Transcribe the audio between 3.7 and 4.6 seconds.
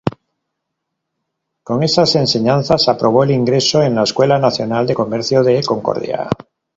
en la Escuela